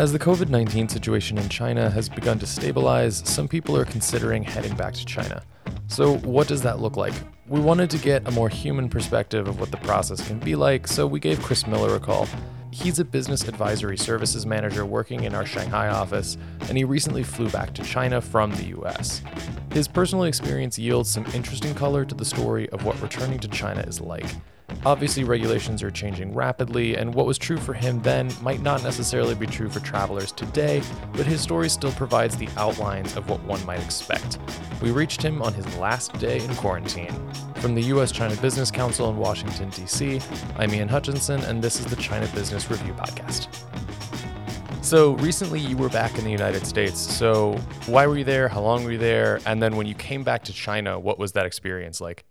[0.00, 4.42] As the COVID 19 situation in China has begun to stabilize, some people are considering
[4.42, 5.42] heading back to China.
[5.88, 7.12] So, what does that look like?
[7.46, 10.86] We wanted to get a more human perspective of what the process can be like,
[10.86, 12.26] so we gave Chris Miller a call.
[12.70, 17.50] He's a business advisory services manager working in our Shanghai office, and he recently flew
[17.50, 19.20] back to China from the US.
[19.70, 23.82] His personal experience yields some interesting color to the story of what returning to China
[23.82, 24.34] is like.
[24.84, 29.34] Obviously, regulations are changing rapidly, and what was true for him then might not necessarily
[29.34, 30.82] be true for travelers today,
[31.12, 34.38] but his story still provides the outlines of what one might expect.
[34.80, 37.14] We reached him on his last day in quarantine.
[37.56, 38.10] From the U.S.
[38.10, 40.20] China Business Council in Washington, D.C.,
[40.56, 43.48] I'm Ian Hutchinson, and this is the China Business Review Podcast.
[44.82, 46.98] So, recently you were back in the United States.
[46.98, 47.52] So,
[47.84, 48.48] why were you there?
[48.48, 49.40] How long were you there?
[49.44, 52.24] And then when you came back to China, what was that experience like?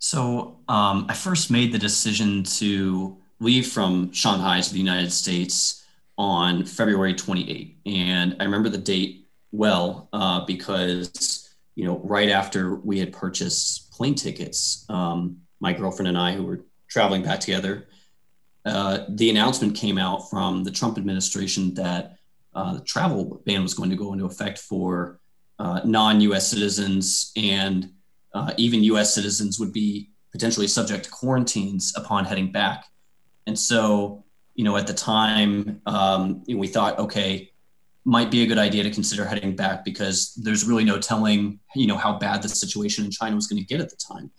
[0.00, 5.84] So um, I first made the decision to leave from Shanghai to the United States
[6.16, 7.76] on February 28.
[7.84, 13.92] And I remember the date well uh, because, you know, right after we had purchased
[13.92, 17.86] plane tickets, um, my girlfriend and I, who were traveling back together,
[18.64, 22.16] uh, the announcement came out from the Trump administration that
[22.54, 25.20] uh, the travel ban was going to go into effect for
[25.58, 27.90] uh, non US citizens and
[28.34, 32.84] uh, even US citizens would be potentially subject to quarantines upon heading back.
[33.46, 37.50] And so, you know, at the time, um, we thought, okay,
[38.04, 41.86] might be a good idea to consider heading back because there's really no telling, you
[41.86, 44.30] know, how bad the situation in China was going to get at the time.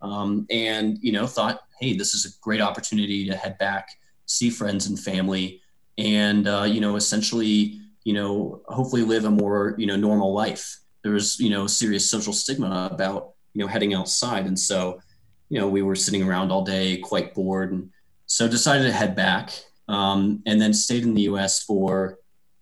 [0.00, 3.88] Um, and, you know, thought, hey, this is a great opportunity to head back,
[4.26, 5.60] see friends and family,
[5.96, 10.78] and, uh, you know, essentially, you know, hopefully live a more, you know, normal life.
[11.02, 14.46] There was, you know, serious social stigma about you know heading outside.
[14.46, 15.00] And so
[15.48, 17.72] you know we were sitting around all day quite bored.
[17.72, 17.90] And
[18.26, 19.52] so decided to head back
[19.88, 22.18] um, and then stayed in the us for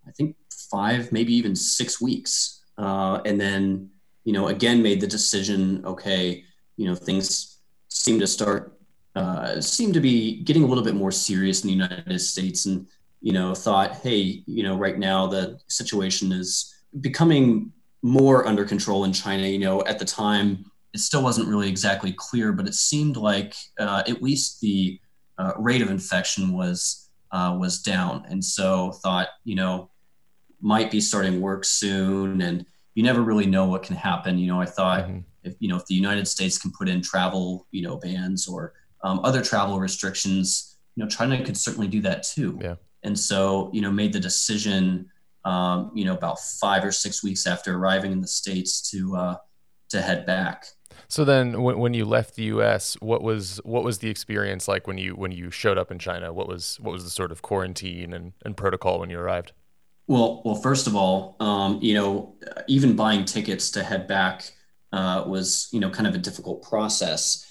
[0.06, 0.36] i think
[0.70, 2.62] five maybe even six weeks.
[2.78, 3.88] Uh, and then
[4.24, 6.44] you know again made the decision okay
[6.76, 7.58] you know things
[7.88, 8.78] seem to start
[9.14, 12.66] uh, seem to be getting a little bit more serious in the united states.
[12.66, 12.86] And
[13.22, 17.72] you know thought hey you know right now the situation is becoming
[18.02, 19.46] more under control in china.
[19.46, 23.54] You know at the time it still wasn't really exactly clear, but it seemed like
[23.78, 24.98] uh, at least the
[25.36, 29.90] uh, rate of infection was uh, was down, and so thought you know
[30.62, 32.64] might be starting work soon, and
[32.94, 34.38] you never really know what can happen.
[34.38, 35.18] You know, I thought mm-hmm.
[35.44, 38.72] if you know if the United States can put in travel you know bans or
[39.02, 42.58] um, other travel restrictions, you know, China could certainly do that too.
[42.58, 42.76] Yeah.
[43.02, 45.10] And so you know made the decision.
[45.44, 49.36] Um, you know, about five or six weeks after arriving in the states to uh,
[49.90, 50.66] to head back.
[51.08, 54.86] So then, when, when you left the U.S., what was what was the experience like
[54.86, 56.32] when you when you showed up in China?
[56.32, 59.52] What was what was the sort of quarantine and, and protocol when you arrived?
[60.08, 62.36] Well, well, first of all, um, you know,
[62.68, 64.52] even buying tickets to head back
[64.92, 67.44] uh, was you know kind of a difficult process.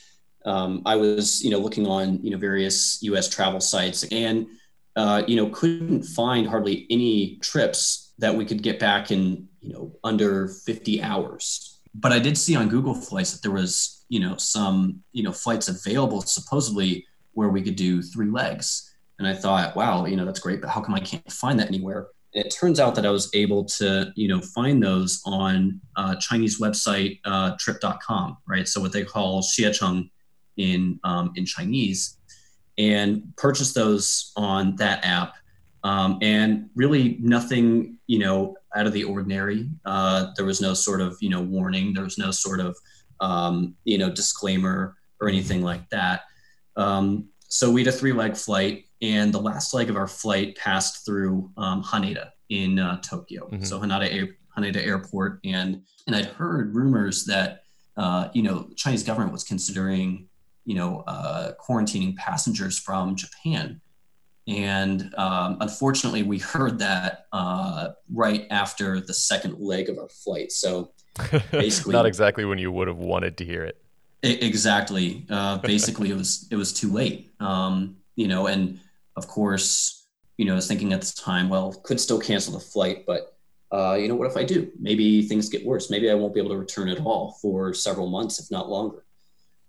[0.46, 3.30] Um, I was you know looking on you know various U.S.
[3.30, 4.48] travel sites and
[4.96, 9.74] uh, you know couldn't find hardly any trips that we could get back in you
[9.74, 14.20] know under 50 hours but I did see on Google Flights that there was, you
[14.20, 18.94] know, some, you know, flights available supposedly where we could do three legs.
[19.18, 21.68] And I thought, wow, you know, that's great, but how come I can't find that
[21.68, 22.08] anywhere?
[22.34, 26.16] And it turns out that I was able to, you know, find those on uh,
[26.16, 28.68] Chinese website uh, trip.com, right?
[28.68, 30.10] So what they call Xiecheng
[30.58, 32.18] in um, in Chinese,
[32.78, 35.36] and purchase those on that app.
[35.84, 39.70] Um, and really nothing, you know, out of the ordinary.
[39.86, 41.94] Uh, there was no sort of you know warning.
[41.94, 42.78] There was no sort of
[43.20, 46.22] um, you know disclaimer or anything like that.
[46.76, 50.56] Um, so we had a three leg flight, and the last leg of our flight
[50.58, 53.50] passed through um, Haneda in uh, Tokyo.
[53.50, 53.64] Mm-hmm.
[53.64, 57.64] So Haneda, Air- Haneda Airport, and and I'd heard rumors that
[57.98, 60.28] uh, you know Chinese government was considering
[60.66, 63.82] you know uh, quarantining passengers from Japan
[64.48, 70.52] and um, unfortunately, we heard that uh, right after the second leg of our flight.
[70.52, 70.92] So
[71.52, 73.82] basically, not exactly when you would have wanted to hear it.
[74.22, 75.26] it exactly.
[75.30, 77.32] Uh, basically, it was it was too late.
[77.40, 78.80] Um, you know, and
[79.16, 80.06] of course,
[80.38, 83.38] you know, I was thinking at the time, well, could still cancel the flight, but
[83.72, 84.72] uh, you know, what if I do?
[84.80, 85.90] Maybe things get worse.
[85.90, 89.06] Maybe I won't be able to return at all for several months, if not longer.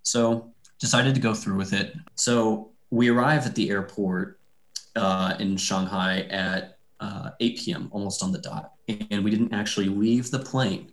[0.03, 1.95] So decided to go through with it.
[2.15, 4.39] So we arrive at the airport
[4.97, 8.73] uh, in Shanghai at uh, 8 p.m., almost on the dot.
[8.87, 10.91] And we didn't actually leave the plane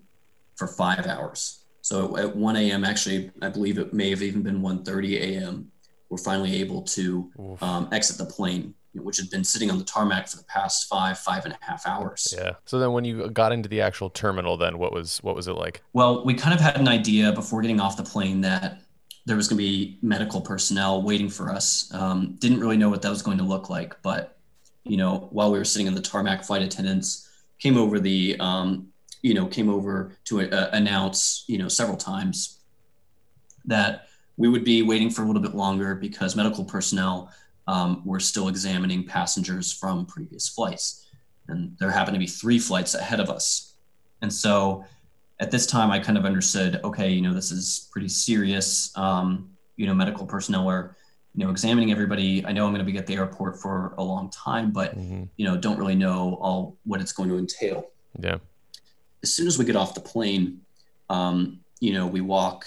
[0.57, 1.65] for five hours.
[1.81, 5.71] So at 1 a.m., actually, I believe it may have even been 1.30 a.m.,
[6.09, 7.31] We're finally able to
[7.61, 11.19] um, exit the plane, which had been sitting on the tarmac for the past five,
[11.19, 12.33] five and a half hours.
[12.37, 12.53] Yeah.
[12.67, 15.55] So then, when you got into the actual terminal, then what was what was it
[15.55, 15.83] like?
[15.93, 18.84] Well, we kind of had an idea before getting off the plane that
[19.27, 21.93] there was going to be medical personnel waiting for us.
[21.95, 24.37] Um, didn't really know what that was going to look like, but
[24.85, 27.29] you know, while we were sitting in the tarmac, flight attendants
[27.59, 28.89] came over the, um,
[29.23, 32.61] you know, came over to uh, announce, you know, several times
[33.65, 37.33] that we would be waiting for a little bit longer because medical personnel
[37.67, 41.07] um, were still examining passengers from previous flights.
[41.49, 43.75] And there happened to be three flights ahead of us.
[44.21, 44.85] And so
[45.41, 48.97] at this time, I kind of understood okay, you know, this is pretty serious.
[48.97, 50.97] Um, you know, medical personnel are,
[51.35, 52.45] you know, examining everybody.
[52.47, 55.25] I know I'm going to be at the airport for a long time, but, mm-hmm.
[55.37, 57.91] you know, don't really know all what it's going to entail.
[58.21, 58.39] Yeah.
[59.23, 60.61] As soon as we get off the plane,
[61.11, 62.67] um, you know, we walk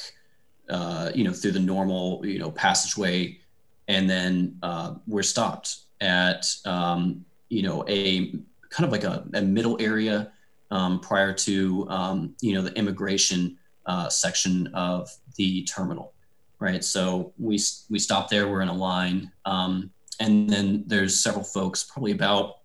[0.69, 3.39] uh, you know, through the normal, you know, passageway,
[3.87, 8.31] and then uh, we're stopped at, um, you know, a
[8.69, 10.31] kind of like a, a middle area
[10.71, 16.13] um, prior to, um, you know, the immigration uh, section of the terminal,
[16.59, 16.83] right?
[16.83, 17.59] So we
[17.89, 18.47] we stop there.
[18.47, 22.57] We're in a line, um, and then there's several folks, probably about,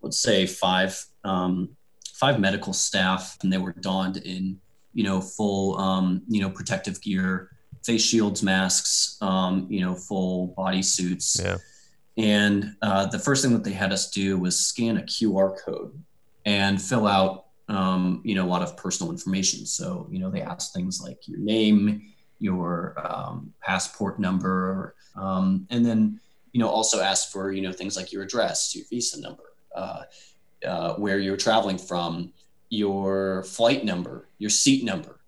[0.00, 1.70] let's say five um,
[2.14, 4.60] five medical staff, and they were donned in
[4.92, 7.50] you know, full, um, you know, protective gear,
[7.84, 11.40] face shields, masks, um, you know, full body suits.
[11.42, 11.56] Yeah.
[12.16, 15.98] And uh, the first thing that they had us do was scan a QR code
[16.44, 19.64] and fill out, um, you know, a lot of personal information.
[19.64, 25.86] So, you know, they asked things like your name, your um, passport number, um, and
[25.86, 26.20] then,
[26.52, 29.44] you know, also asked for, you know, things like your address, your visa number,
[29.74, 30.02] uh,
[30.66, 32.32] uh, where you're traveling from,
[32.70, 35.20] your flight number, your seat number,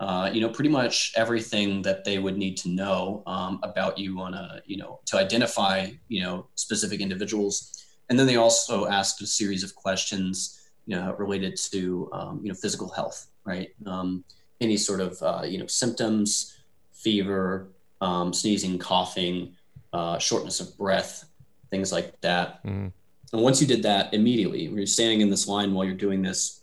[0.00, 4.20] uh, you know, pretty much everything that they would need to know um, about you
[4.20, 7.86] on a, you know, to identify, you know, specific individuals.
[8.10, 12.48] And then they also asked a series of questions, you know, related to, um, you
[12.48, 13.70] know, physical health, right?
[13.86, 14.24] Um,
[14.60, 16.58] any sort of, uh, you know, symptoms,
[16.92, 17.68] fever,
[18.00, 19.54] um, sneezing, coughing,
[19.92, 21.24] uh, shortness of breath,
[21.70, 22.64] things like that.
[22.64, 22.92] Mm.
[23.32, 26.62] And once you did that, immediately, you're standing in this line while you're doing this,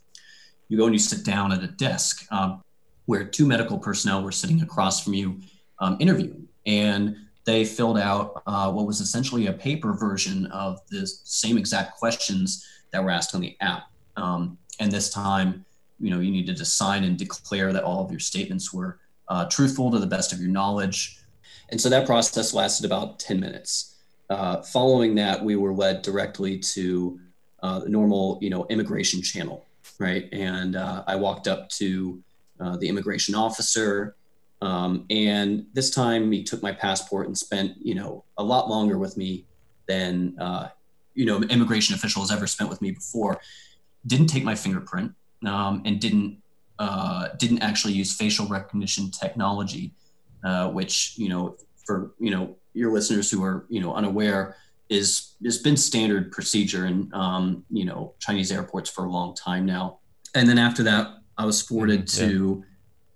[0.69, 2.64] you go and you sit down at a desk um,
[3.06, 5.40] where two medical personnel were sitting across from you
[5.80, 6.48] um, interviewing.
[6.66, 11.98] And they filled out uh, what was essentially a paper version of the same exact
[11.98, 13.84] questions that were asked on the app.
[14.15, 15.65] Um, and this time,
[16.00, 19.45] you know, you needed to sign and declare that all of your statements were uh,
[19.45, 21.19] truthful to the best of your knowledge.
[21.69, 23.95] And so that process lasted about 10 minutes.
[24.30, 27.19] Uh, following that, we were led directly to
[27.62, 29.65] uh, the normal, you know, immigration channel
[30.00, 30.30] right?
[30.31, 32.21] And uh, I walked up to
[32.59, 34.16] uh, the immigration officer,
[34.62, 38.98] um, and this time he took my passport and spent, you know, a lot longer
[38.98, 39.45] with me
[39.88, 40.69] than uh,
[41.16, 43.39] you know immigration officials ever spent with me before.
[44.06, 45.14] Didn't take my fingerprint
[45.46, 46.42] um, and didn't
[46.80, 49.94] uh, didn't actually use facial recognition technology,
[50.44, 51.56] uh, which you know
[51.86, 54.56] for you know your listeners who are you know unaware
[54.90, 59.66] is has been standard procedure in um, you know Chinese airports for a long time
[59.66, 60.00] now.
[60.36, 62.30] And then after that, I was forwarded mm-hmm.
[62.30, 62.66] to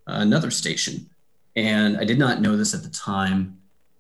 [0.07, 1.10] another station,
[1.56, 3.57] and I did not know this at the time,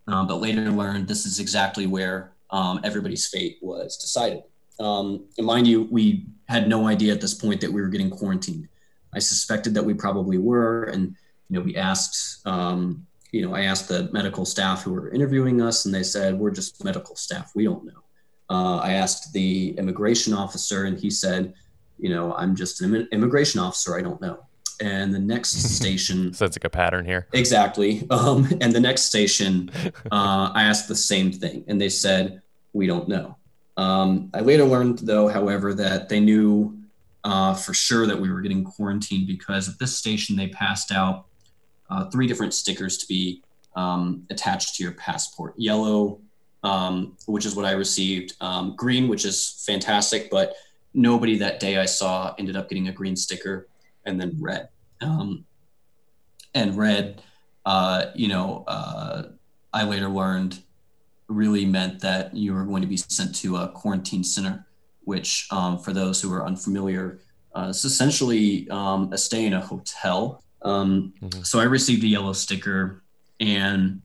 [0.07, 4.43] um, but later learned this is exactly where um, everybody's fate was decided.
[4.79, 8.09] Um, and mind you, we had no idea at this point that we were getting
[8.09, 8.67] quarantined.
[9.13, 11.15] I suspected that we probably were, and
[11.49, 15.61] you know, we asked um, you know, I asked the medical staff who were interviewing
[15.61, 17.51] us, and they said, We're just medical staff.
[17.55, 18.03] We don't know.
[18.49, 21.53] Uh, I asked the immigration officer, and he said,
[21.97, 23.97] You know, I'm just an immigration officer.
[23.97, 24.45] I don't know.
[24.79, 26.33] And the next station.
[26.33, 27.27] Sounds like a pattern here.
[27.33, 28.07] Exactly.
[28.09, 29.69] Um, and the next station,
[30.11, 32.41] uh, I asked the same thing, and they said,
[32.73, 33.35] We don't know.
[33.77, 36.77] Um, I later learned, though, however, that they knew
[37.23, 41.25] uh, for sure that we were getting quarantined because at this station they passed out
[41.89, 43.43] uh, three different stickers to be
[43.75, 45.53] um, attached to your passport.
[45.57, 46.19] Yellow,
[46.63, 48.33] um, which is what I received.
[48.41, 50.55] Um, green, which is fantastic, but
[50.93, 53.67] nobody that day I saw ended up getting a green sticker.
[54.05, 54.69] And then red.
[55.01, 55.45] Um,
[56.53, 57.21] and red,
[57.65, 59.23] uh, you know, uh,
[59.73, 60.63] I later learned
[61.27, 64.65] really meant that you were going to be sent to a quarantine center,
[65.03, 67.19] which, um, for those who are unfamiliar,
[67.55, 71.43] uh, is essentially um, a stay in a hotel um, mm-hmm.
[71.43, 73.03] So I received a yellow sticker,
[73.39, 74.01] and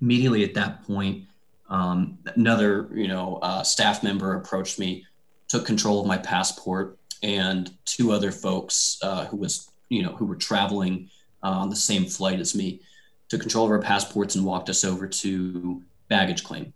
[0.00, 1.24] immediately at that point,
[1.70, 5.06] um, another you know uh, staff member approached me,
[5.48, 10.26] took control of my passport, and two other folks uh, who was you know who
[10.26, 11.08] were traveling
[11.42, 12.80] uh, on the same flight as me
[13.28, 16.72] took control of our passports and walked us over to baggage claim.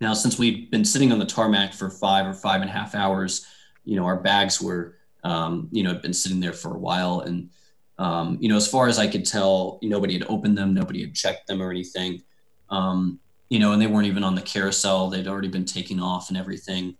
[0.00, 2.94] Now, since we'd been sitting on the tarmac for five or five and a half
[2.94, 3.46] hours,
[3.84, 7.20] you know, our bags were, um, you know, had been sitting there for a while.
[7.20, 7.50] And,
[7.98, 11.14] um, you know, as far as I could tell, nobody had opened them, nobody had
[11.14, 12.22] checked them or anything.
[12.70, 13.18] Um,
[13.48, 15.08] you know, and they weren't even on the carousel.
[15.08, 16.96] They'd already been taken off and everything.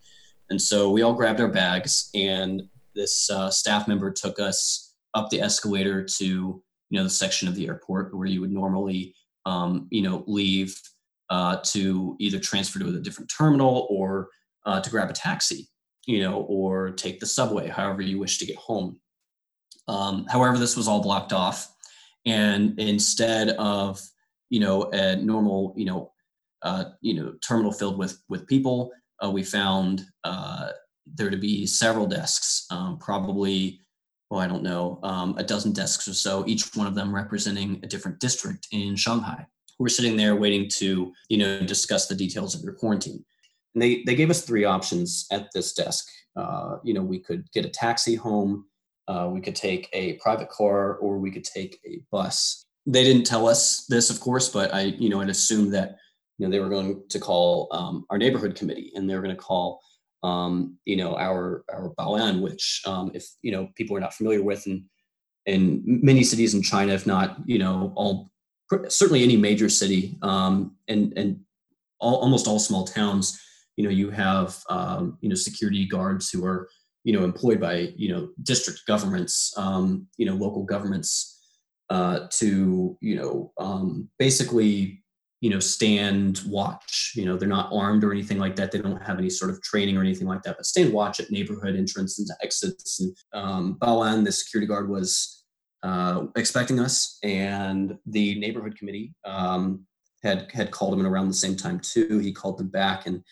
[0.51, 2.63] And so we all grabbed our bags, and
[2.95, 7.55] this uh, staff member took us up the escalator to, you know, the section of
[7.55, 9.15] the airport where you would normally,
[9.45, 10.81] um, you know, leave
[11.31, 14.29] uh, to either transfer to a different terminal or
[14.65, 15.69] uh, to grab a taxi,
[16.07, 18.99] you know, or take the subway, however you wish to get home.
[19.89, 21.75] Um, however, this was all blocked off,
[22.27, 24.01] and instead of
[24.51, 26.13] you know a normal you know
[26.63, 28.91] uh, you know terminal filled with with people,
[29.25, 30.71] uh, we found uh,
[31.07, 33.81] there to be several desks, um, probably
[34.31, 37.81] well I don't know um, a dozen desks or so, each one of them representing
[37.83, 39.47] a different district in Shanghai
[39.79, 43.25] we're sitting there waiting to, you know, discuss the details of your quarantine.
[43.75, 46.09] And they, they gave us three options at this desk.
[46.37, 48.67] Uh, you know, we could get a taxi home,
[49.09, 52.67] uh, we could take a private car, or we could take a bus.
[52.87, 55.97] They didn't tell us this, of course, but I, you know, I'd assumed that,
[56.39, 59.35] you know, they were going to call um, our neighborhood committee and they were going
[59.35, 59.81] to call,
[60.23, 64.43] um, you know, our our Baoan, which, um, if you know, people are not familiar
[64.43, 64.85] with, and
[65.47, 68.31] in many cities in China, if not, you know, all
[68.89, 71.41] certainly any major city um, and and
[72.01, 73.41] all, almost all small towns
[73.77, 76.69] you know you have um, you know security guards who are
[77.05, 81.39] you know employed by you know district governments um, you know local governments
[81.91, 85.03] uh, to you know um, basically
[85.41, 87.13] you know stand watch.
[87.15, 88.73] You know they're not armed or anything like that.
[88.73, 91.31] They don't have any sort of training or anything like that but stand watch at
[91.31, 95.38] neighborhood entrances and exits and um, Baoan the security guard was
[95.83, 99.87] uh, expecting us, and the neighborhood committee um,
[100.23, 102.19] had had called him in around the same time too.
[102.19, 103.23] He called them back, and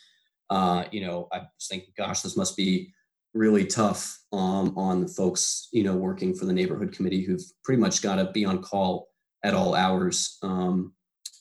[0.51, 2.93] uh, you know, I was thinking, gosh, this must be
[3.35, 7.81] really tough um, on the folks, you know, working for the neighborhood committee who've pretty
[7.81, 9.09] much got to be on call
[9.45, 10.39] at all hours.
[10.43, 10.95] Um,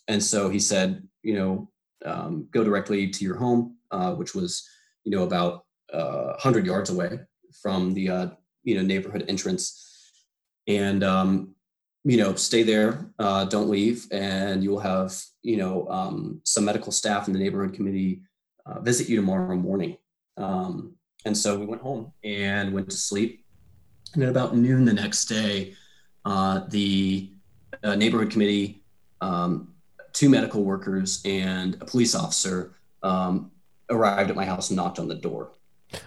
[0.07, 1.69] and so he said, you know,
[2.03, 4.67] um, go directly to your home, uh, which was,
[5.03, 7.19] you know, about uh, 100 yards away
[7.61, 8.27] from the, uh,
[8.63, 9.94] you know, neighborhood entrance
[10.67, 11.55] and um,
[12.03, 16.65] you know stay there uh, don't leave and you will have you know um, some
[16.65, 18.21] medical staff in the neighborhood committee
[18.65, 19.97] uh, visit you tomorrow morning.
[20.37, 20.95] Um,
[21.25, 23.45] and so we went home and went to sleep.
[24.13, 25.75] And at about noon the next day
[26.23, 27.31] uh, the
[27.83, 28.83] uh, neighborhood committee
[29.21, 29.73] um,
[30.13, 33.51] two medical workers and a police officer um,
[33.89, 35.51] arrived at my house and knocked on the door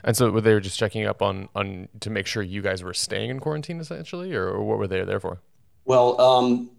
[0.05, 2.95] and so they were just checking up on on to make sure you guys were
[2.95, 5.41] staying in quarantine essentially, or, what were they there for?
[5.85, 6.71] Well, um,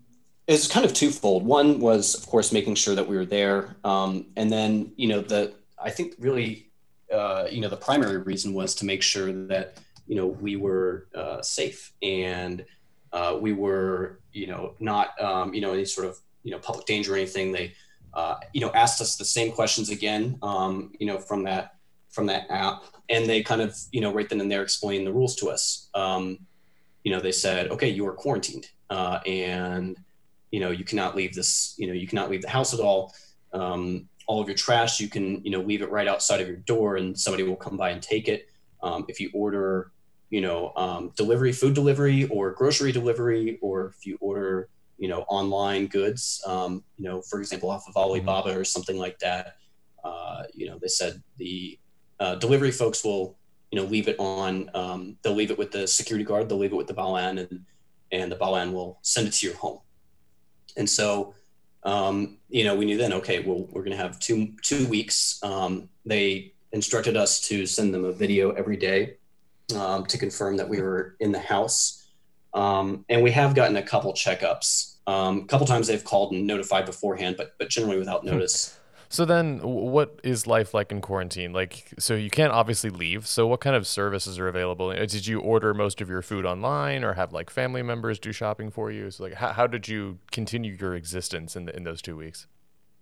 [0.48, 1.46] it's kind of twofold.
[1.46, 5.22] One was, of course, making sure that we were there, um, and then you know
[5.22, 6.70] the I think really
[7.14, 11.08] uh, you know the primary reason was to make sure that you know we were
[11.16, 12.66] uh, safe and
[13.14, 16.86] uh, we were you know not um, you know any sort of you know public
[16.86, 17.52] danger or anything.
[17.52, 17.74] They
[18.14, 21.76] uh, you know asked us the same questions again um, you know from that
[22.10, 25.14] from that app, and they kind of you know right then and there explained the
[25.14, 25.90] rules to us.
[25.94, 26.40] Um,
[27.04, 29.98] you know, they said, okay, you are quarantined, uh, and
[30.52, 31.76] you know you cannot leave this.
[31.78, 33.14] You know, you cannot leave the house at all.
[33.54, 36.58] Um, all of your trash, you can you know leave it right outside of your
[36.58, 38.48] door, and somebody will come by and take it.
[38.82, 39.92] Um, if you order,
[40.30, 45.22] you know, um, delivery, food delivery, or grocery delivery, or if you order, you know,
[45.30, 49.56] online goods, um, you know, for example, off of Alibaba or something like that.
[50.04, 51.78] Uh, you know, they said the
[52.20, 53.38] uh, delivery folks will
[53.72, 56.74] you know leave it on um, they'll leave it with the security guard they'll leave
[56.74, 57.66] it with the baoan and
[58.12, 59.80] and the baoan will send it to your home.
[60.78, 61.36] And so
[61.84, 65.40] um, you know we knew then okay well we're going to have two two weeks.
[65.44, 69.18] Um, they instructed us to send them a video every day
[69.76, 72.08] um, to confirm that we were in the house.
[72.54, 74.96] Um, and we have gotten a couple checkups.
[75.08, 78.28] Um, a couple times they've called and notified beforehand but but generally without hmm.
[78.28, 78.79] notice
[79.12, 81.52] so then, what is life like in quarantine?
[81.52, 83.26] Like, so you can't obviously leave.
[83.28, 84.92] So what kind of services are available?
[84.92, 88.32] Uh, did you order most of your food online, or have like family members do
[88.32, 89.10] shopping for you?
[89.10, 92.46] So like, how, how did you continue your existence in the, in those two weeks?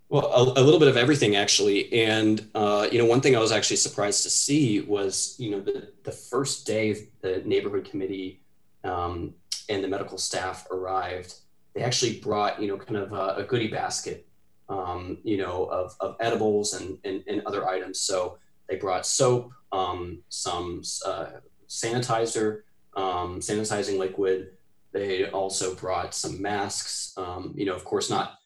[0.08, 3.40] Well, a, a little bit of everything actually, and uh, you know, one thing I
[3.40, 8.40] was actually surprised to see was you know the the first day the neighborhood committee
[8.86, 9.34] um,
[9.68, 11.34] and the medical staff arrived,
[11.74, 14.27] they actually brought you know kind of a, a goodie basket
[14.70, 18.00] um, you know, of, of edibles and, and, and, other items.
[18.00, 21.28] So they brought soap, um, some uh,
[21.70, 22.62] sanitizer,
[22.96, 24.52] um, sanitizing liquid.
[24.92, 27.14] They also brought some masks.
[27.18, 28.40] Um, you know, of course, not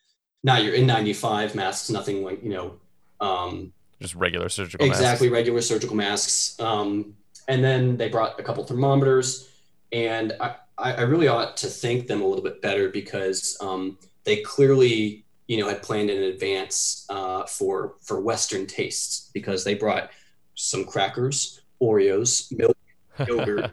[0.43, 2.73] not your N95 masks, nothing like you know,
[3.19, 5.37] um, just regular surgical exactly masks.
[5.37, 6.59] regular surgical masks.
[6.59, 7.15] Um,
[7.47, 9.49] and then they brought a couple thermometers,
[9.91, 14.37] and I, I really ought to thank them a little bit better because um, they
[14.41, 20.09] clearly you know had planned in advance uh, for for Western tastes because they brought
[20.55, 22.77] some crackers, Oreos, milk,
[23.27, 23.71] yogurt,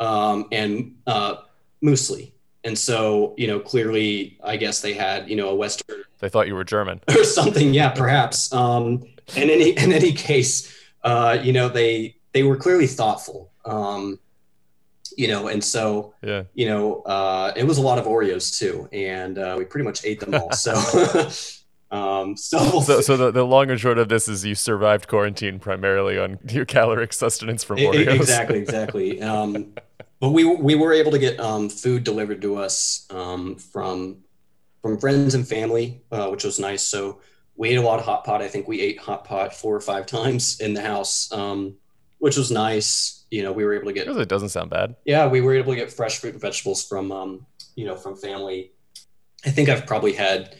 [0.00, 1.34] um, and uh,
[1.84, 2.32] muesli.
[2.64, 6.48] And so, you know, clearly, I guess they had, you know, a Western They thought
[6.48, 7.02] you were German.
[7.08, 7.74] or something.
[7.74, 8.50] Yeah, perhaps.
[8.54, 9.04] Um,
[9.36, 13.52] in any in any case, uh, you know, they they were clearly thoughtful.
[13.66, 14.18] Um,
[15.18, 16.44] you know, and so Yeah.
[16.54, 20.04] you know, uh, it was a lot of Oreos too, and uh, we pretty much
[20.04, 20.52] ate them all.
[20.52, 20.74] So,
[21.90, 25.58] um, so, So, so the, the long and short of this is you survived quarantine
[25.58, 28.14] primarily on your caloric sustenance from Oreos.
[28.14, 29.20] Exactly, exactly.
[29.20, 29.74] Um,
[30.20, 34.18] but we we were able to get um, food delivered to us um, from
[34.82, 36.84] from friends and family, uh, which was nice.
[36.84, 37.20] So
[37.56, 38.40] we ate a lot of hot pot.
[38.40, 41.74] I think we ate hot pot four or five times in the house, um,
[42.18, 43.17] which was nice.
[43.30, 44.96] You know, we were able to get Because it doesn't sound bad.
[45.04, 48.16] yeah, we were able to get fresh fruit and vegetables from um, you know from
[48.16, 48.72] family.
[49.44, 50.56] I think I've probably had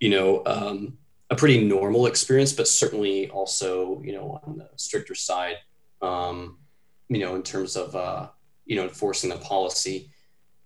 [0.00, 0.98] you know um,
[1.30, 5.56] a pretty normal experience, but certainly also you know on the stricter side,
[6.02, 6.58] um,
[7.08, 8.28] you know in terms of uh,
[8.64, 10.10] you know enforcing the policy.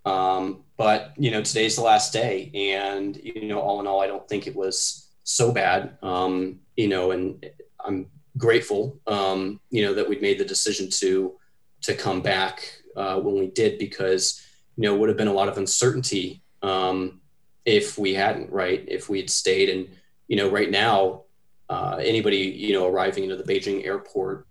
[0.06, 4.06] Um, but you know today's the last day, and you know all in all, I
[4.06, 5.98] don't think it was so bad.
[6.02, 7.44] Um, you know, and
[7.84, 8.06] I'm
[8.38, 11.36] grateful um, you know that we'd made the decision to
[11.82, 14.44] to come back uh, when we did because
[14.76, 17.20] you know would have been a lot of uncertainty um,
[17.64, 18.84] if we hadn't right?
[18.88, 19.88] If we had stayed and
[20.28, 21.24] you know right now
[21.68, 24.46] uh, anybody you know arriving into the beijing airport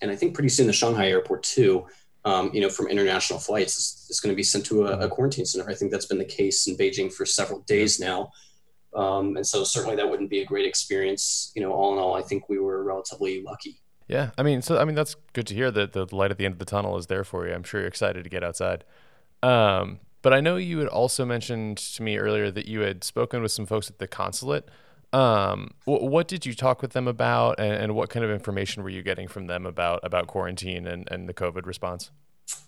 [0.00, 1.86] and i think pretty soon the shanghai airport too
[2.24, 5.08] um, you know from international flights is, is going to be sent to a, a
[5.08, 5.68] quarantine center.
[5.68, 8.30] I think that's been the case in beijing for several days now.
[8.94, 12.14] Um, and so certainly that wouldn't be a great experience you know all in all
[12.14, 13.81] i think we were relatively lucky
[14.12, 16.44] Yeah, I mean, so I mean that's good to hear that the light at the
[16.44, 17.54] end of the tunnel is there for you.
[17.54, 18.84] I'm sure you're excited to get outside.
[19.42, 23.40] Um, but I know you had also mentioned to me earlier that you had spoken
[23.40, 24.68] with some folks at the consulate.
[25.14, 28.82] Um, wh- what did you talk with them about, and, and what kind of information
[28.82, 32.10] were you getting from them about about quarantine and, and the COVID response?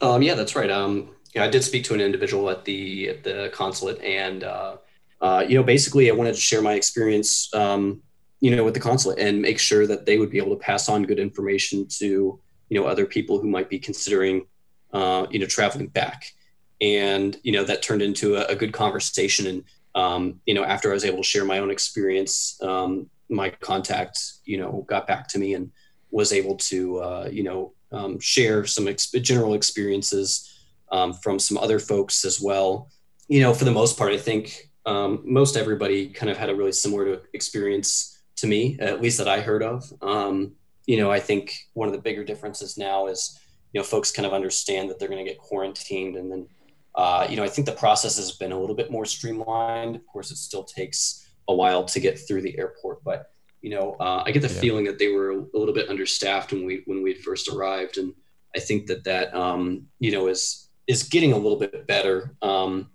[0.01, 0.71] Um, yeah, that's right.
[0.71, 4.77] Um, yeah, I did speak to an individual at the at the consulate, and uh,
[5.21, 8.01] uh, you know, basically, I wanted to share my experience, um,
[8.45, 10.91] you know, with the consulate and make sure that they would be able to pass
[10.91, 14.47] on good information to you know other people who might be considering,
[14.93, 16.31] uh, you know, traveling back.
[16.79, 19.47] And you know, that turned into a, a good conversation.
[19.47, 23.49] And um, you know, after I was able to share my own experience, um, my
[23.49, 25.73] contact, you know, got back to me and
[26.11, 30.53] was able to, uh, you know, um, share some ex- general experiences
[30.93, 32.91] um, from some other folks as well.
[33.27, 36.55] You know, for the most part, I think um, most everybody kind of had a
[36.55, 39.85] really similar experience to me, at least that I heard of.
[40.03, 40.53] Um,
[40.87, 43.39] you know, I think one of the bigger differences now is,
[43.73, 46.17] you know, folks kind of understand that they're going to get quarantined.
[46.17, 46.47] And then,
[46.95, 49.97] uh, you know, I think the process has been a little bit more streamlined.
[49.97, 53.97] Of course, it still takes a while to get through the airport, but you know,
[53.99, 54.61] uh, I get the Yeah.
[54.61, 58.13] feeling that they were a little bit understaffed when we when we first arrived, and
[58.55, 62.37] I think that that um, you know is is getting a little bit better.
[62.43, 62.91] Um,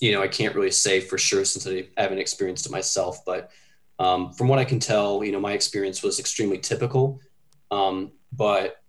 [0.00, 3.50] you know, I can't really say for sure since I haven't experienced it myself, but
[3.98, 7.20] um, from what I can tell, you know, my experience was extremely typical.
[7.70, 8.82] Um, but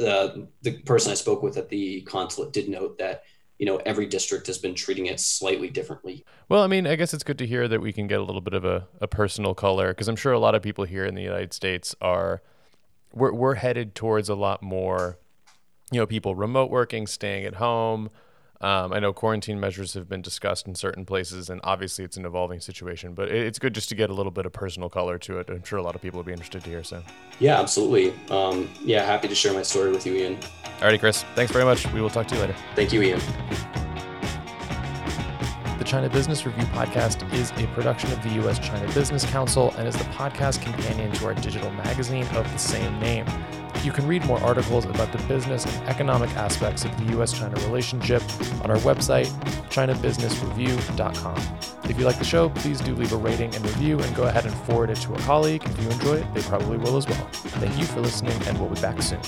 [0.00, 0.28] uh,
[0.62, 3.22] the person I spoke with at the consulate did note that
[3.58, 6.24] you know every district has been treating it slightly differently.
[6.48, 8.40] Well, I mean, I guess it's good to hear that we can get a little
[8.40, 11.14] bit of a, a personal color because I'm sure a lot of people here in
[11.14, 12.42] the United States are
[13.12, 15.18] we're we're headed towards a lot more,
[15.90, 18.10] you know, people remote working, staying at home.
[18.60, 22.24] Um, I know quarantine measures have been discussed in certain places, and obviously it's an
[22.24, 23.12] evolving situation.
[23.14, 25.50] But it's good just to get a little bit of personal color to it.
[25.50, 26.82] I'm sure a lot of people will be interested to hear.
[26.82, 27.02] So,
[27.38, 28.14] Yeah, absolutely.
[28.30, 30.38] Um, yeah, happy to share my story with you, Ian.
[30.80, 31.90] alrighty, Chris, thanks very much.
[31.92, 32.56] We will talk to you later.
[32.74, 33.20] Thank you, Ian.
[35.78, 38.58] The China Business Review podcast is a production of the U.S.
[38.58, 42.98] China Business Council and is the podcast companion to our digital magazine of the same
[43.00, 43.26] name.
[43.86, 47.32] You can read more articles about the business and economic aspects of the U.S.
[47.32, 48.20] China relationship
[48.64, 49.28] on our website,
[49.70, 51.58] ChinaBusinessReview.com.
[51.88, 54.44] If you like the show, please do leave a rating and review and go ahead
[54.44, 55.62] and forward it to a colleague.
[55.64, 57.28] If you enjoy it, they probably will as well.
[57.30, 59.20] Thank you for listening, and we'll be back soon.